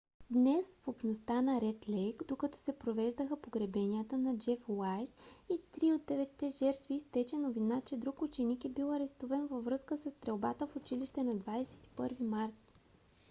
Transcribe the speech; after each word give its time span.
днес 0.29 0.75
в 0.83 0.87
общността 0.87 1.41
на 1.41 1.61
ред 1.61 1.89
лейк 1.89 2.23
докато 2.27 2.57
се 2.57 2.77
провеждаха 2.79 3.41
погребенията 3.41 4.17
на 4.17 4.37
джеф 4.37 4.59
уайз 4.69 5.09
и 5.49 5.59
три 5.71 5.91
от 5.91 6.05
деветте 6.05 6.49
жертви 6.49 6.93
изтече 6.95 7.35
новина 7.35 7.81
че 7.85 7.97
друг 7.97 8.21
ученик 8.21 8.65
е 8.65 8.69
бил 8.69 8.93
арестуван 8.93 9.47
във 9.47 9.65
връзка 9.65 9.97
със 9.97 10.13
стрелбата 10.13 10.67
в 10.67 10.75
училище 10.75 11.23
на 11.23 11.35
21 11.35 12.19
март 12.21 12.73